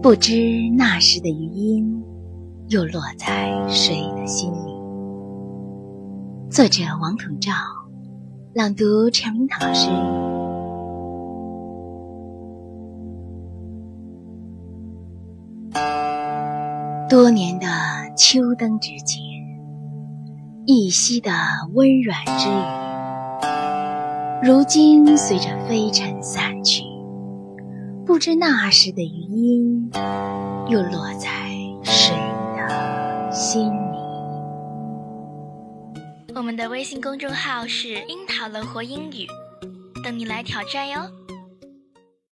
[0.00, 0.32] 不知
[0.76, 2.04] 那时的余音，
[2.68, 4.72] 又落在谁的心里？
[6.48, 7.52] 作者：王统照，
[8.54, 9.90] 朗读：陈明老师。
[17.08, 17.66] 多年的
[18.16, 19.20] 秋灯之间，
[20.64, 21.32] 一夕的
[21.74, 22.48] 温软之
[24.46, 26.87] 语，如今随着飞尘散去。
[28.08, 29.90] 不知那时的余音，
[30.66, 31.28] 又落在
[31.84, 32.16] 谁
[32.56, 33.98] 的心里？
[36.34, 39.26] 我们的微信公众号是“樱桃乐活英语”，
[40.02, 41.02] 等你来挑战哟。